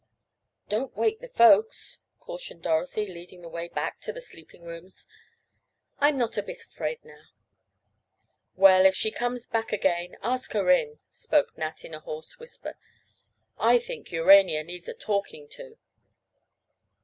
[0.67, 5.05] "Don't wake the folks," cautioned Dorothy, leading the way back to the sleeping rooms.
[5.99, 7.25] "I'm not a bit afraid now."
[8.55, 12.79] "Well, if she comes back again, ask her in," spoke Nat in a hoarse whisper.
[13.59, 15.77] "I think Urania needs a talking to."